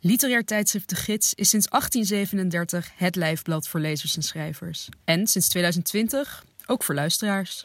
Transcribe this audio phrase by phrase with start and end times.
[0.00, 4.88] Literair tijdschrift De Gids is sinds 1837 het lijfblad voor lezers en schrijvers.
[5.04, 7.64] En sinds 2020 ook voor luisteraars.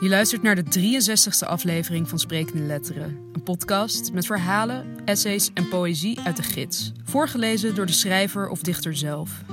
[0.00, 3.30] Je luistert naar de 63ste aflevering van Sprekende Letteren.
[3.32, 6.92] Een podcast met verhalen, essays en poëzie uit de gids.
[7.04, 9.44] Voorgelezen door de schrijver of dichter zelf.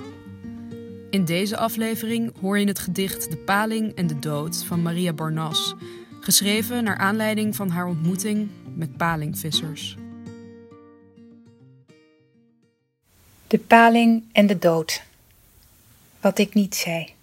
[1.13, 5.75] In deze aflevering hoor je het gedicht De Paling en de Dood van Maria Barnas.
[6.19, 9.97] Geschreven naar aanleiding van haar ontmoeting met palingvissers.
[13.47, 15.03] De paling en de dood.
[16.21, 17.13] Wat ik niet zei.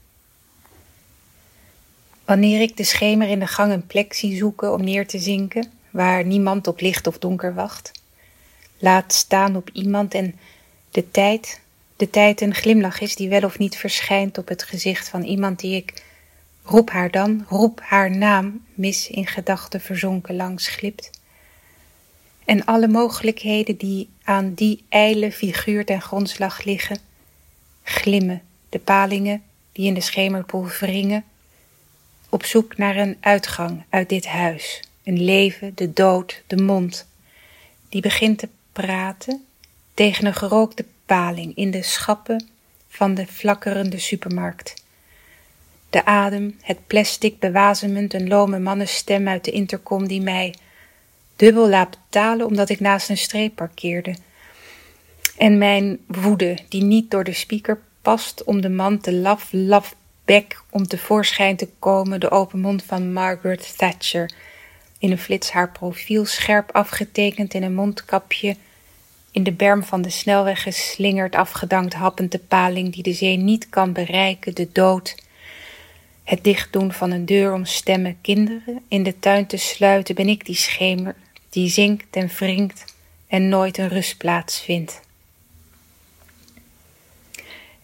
[2.25, 5.71] Wanneer ik de schemer in de gang een plek zie zoeken om neer te zinken,
[5.91, 7.93] waar niemand op licht of donker wacht,
[8.79, 10.39] laat staan op iemand en
[10.91, 11.60] de tijd,
[12.01, 15.59] de tijd een glimlach is die wel of niet verschijnt op het gezicht van iemand
[15.59, 16.03] die ik,
[16.63, 21.11] roep haar dan, roep haar naam, mis in gedachten verzonken langs glipt.
[22.45, 26.99] En alle mogelijkheden die aan die ijle figuur ten grondslag liggen,
[27.83, 31.25] glimmen, de palingen die in de schemerpoel wringen,
[32.29, 37.07] op zoek naar een uitgang uit dit huis, een leven, de dood, de mond,
[37.89, 39.45] die begint te praten
[40.01, 42.49] tegen een gerookte paling in de schappen
[42.89, 44.85] van de flakkerende supermarkt.
[45.91, 50.55] De adem, het plastic bewazemend, een lome mannenstem uit de intercom die mij
[51.37, 54.15] dubbel laat betalen omdat ik naast een streep parkeerde.
[55.37, 59.95] En mijn woede, die niet door de speaker past om de man te laf, laf
[60.25, 64.31] bek om tevoorschijn te komen, de open mond van Margaret Thatcher.
[64.99, 68.57] In een flits haar profiel scherp afgetekend in een mondkapje,
[69.33, 73.69] in de berm van de snelweg geslingerd, afgedankt happend de paling die de zee niet
[73.69, 75.15] kan bereiken, de dood.
[76.25, 80.47] Het dichtdoen van een deur om stemmen kinderen in de tuin te sluiten, ben ik
[80.47, 81.15] die schemer
[81.51, 82.95] die zinkt en wringt
[83.27, 85.01] en nooit een rustplaats vindt.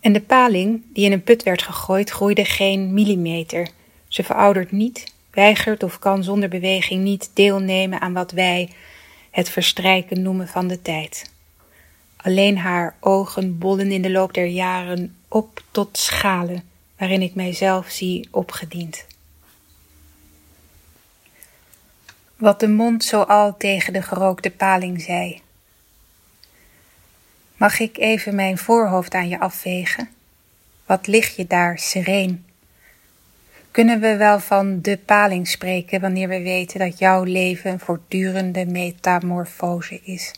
[0.01, 3.69] En de paling die in een put werd gegooid groeide geen millimeter.
[4.09, 8.71] Ze veroudert niet, weigert of kan zonder beweging niet deelnemen aan wat wij
[9.31, 11.35] het verstrijken noemen van de tijd.
[12.27, 16.63] Alleen haar ogen bollen in de loop der jaren op tot schalen
[16.99, 19.07] waarin ik mijzelf zie opgediend.
[22.37, 25.41] Wat de mond zo al tegen de gerookte paling zei.
[27.57, 30.09] Mag ik even mijn voorhoofd aan je afvegen?
[30.87, 32.45] Wat lig je daar, sereen?
[33.71, 38.67] Kunnen we wel van de paling spreken wanneer we weten dat jouw leven een voortdurende
[38.67, 40.33] metamorfose is?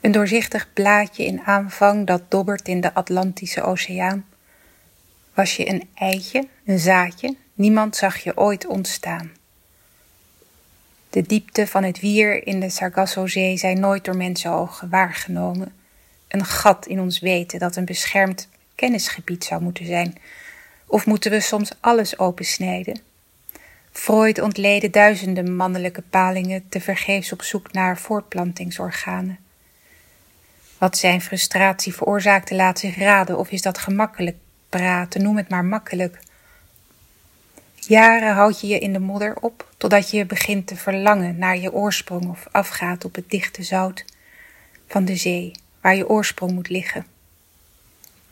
[0.00, 4.26] Een doorzichtig blaadje in aanvang dat dobbert in de Atlantische Oceaan.
[5.34, 7.36] Was je een eitje, een zaadje?
[7.54, 9.30] Niemand zag je ooit ontstaan.
[11.10, 15.72] De diepte van het wier in de Sargassozee zijn nooit door mensenogen waargenomen
[16.28, 20.18] een gat in ons weten dat een beschermd kennisgebied zou moeten zijn?
[20.86, 23.00] Of moeten we soms alles opensnijden?
[23.92, 29.38] Freud ontleden duizenden mannelijke palingen te vergeefs op zoek naar voortplantingsorganen.
[30.78, 34.36] Wat zijn frustratie veroorzaakte laat zich raden, of is dat gemakkelijk
[34.68, 36.18] praten, noem het maar makkelijk.
[37.74, 41.72] Jaren houd je je in de modder op, totdat je begint te verlangen naar je
[41.72, 44.04] oorsprong of afgaat op het dichte zout
[44.88, 47.06] van de zee waar je oorsprong moet liggen.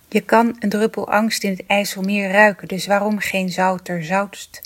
[0.08, 4.60] Je kan een druppel angst in het IJsselmeer ruiken, dus waarom geen zout ter zoutst?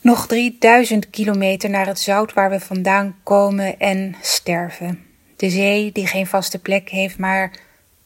[0.00, 5.05] Nog 3000 kilometer naar het zout waar we vandaan komen en sterven.
[5.36, 7.52] De zee die geen vaste plek heeft, maar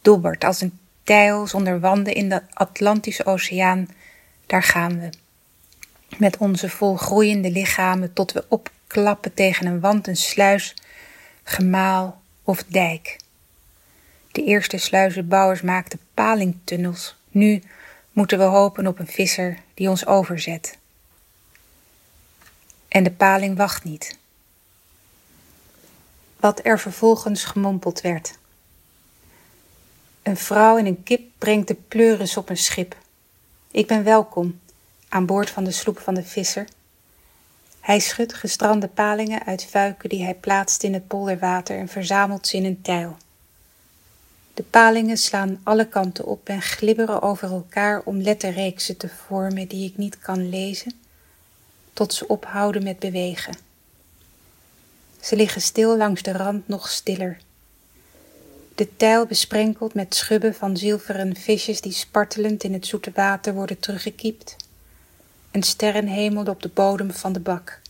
[0.02, 3.88] dobbert als een tijl zonder wanden in de Atlantische Oceaan.
[4.46, 5.10] Daar gaan we.
[6.16, 10.74] Met onze volgroeiende lichamen tot we opklappen tegen een wand, een sluis,
[11.42, 13.16] gemaal of dijk.
[14.32, 17.16] De eerste sluizenbouwers maakten palingtunnels.
[17.28, 17.62] Nu
[18.12, 20.78] moeten we hopen op een visser die ons overzet.
[22.88, 24.18] En de paling wacht niet.
[26.40, 28.38] Wat er vervolgens gemompeld werd.
[30.22, 32.96] Een vrouw en een kip brengt de pleuris op een schip.
[33.70, 34.60] Ik ben welkom
[35.08, 36.68] aan boord van de sloep van de visser.
[37.80, 42.56] Hij schudt gestrande palingen uit vuiken die hij plaatst in het polderwater en verzamelt ze
[42.56, 43.16] in een tijl.
[44.54, 49.88] De palingen slaan alle kanten op en glibberen over elkaar om letterreeksen te vormen die
[49.90, 50.92] ik niet kan lezen,
[51.92, 53.69] tot ze ophouden met bewegen.
[55.20, 57.38] Ze liggen stil langs de rand nog stiller.
[58.74, 63.78] De tijl besprenkeld met schubben van zilveren visjes die spartelend in het zoete water worden
[63.78, 64.56] teruggekiept.
[65.50, 67.80] Een sterrenhemel op de bodem van de bak.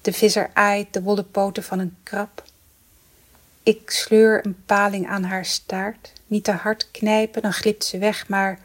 [0.00, 2.44] De visser aait de wollen poten van een krab.
[3.62, 6.12] Ik sleur een paling aan haar staart.
[6.26, 8.60] Niet te hard knijpen, dan glipt ze weg, maar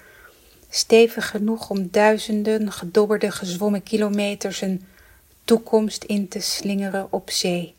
[0.69, 4.85] stevig genoeg om duizenden gedobberde gezwommen kilometers een
[5.51, 7.75] toekomst in te slingeren op zee.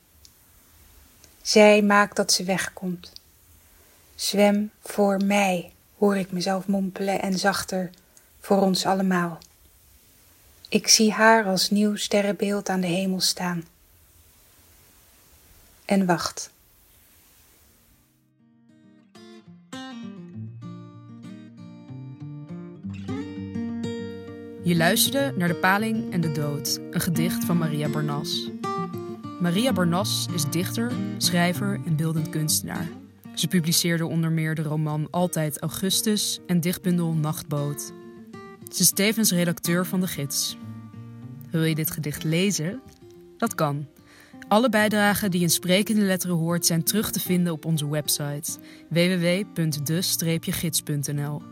[1.42, 3.12] Zij maakt dat ze wegkomt.
[4.14, 7.90] Zwem voor mij, hoor ik mezelf mompelen en zachter
[8.40, 9.38] voor ons allemaal.
[10.69, 13.64] Ik zie haar als nieuw sterrenbeeld aan de hemel staan.
[15.84, 16.50] En wacht.
[24.64, 28.50] Je luisterde naar De Paling en de Dood, een gedicht van Maria Barnas.
[29.41, 32.88] Maria Barnas is dichter, schrijver en beeldend kunstenaar.
[33.35, 37.93] Ze publiceerde onder meer de roman Altijd Augustus en dichtbundel Nachtboot.
[38.70, 40.56] Ze is tevens redacteur van de gids.
[41.50, 42.81] Wil je dit gedicht lezen?
[43.37, 43.87] Dat kan.
[44.49, 48.58] Alle bijdragen die in sprekende letteren hoort zijn terug te vinden op onze website
[48.88, 51.51] www.de-gids.nl.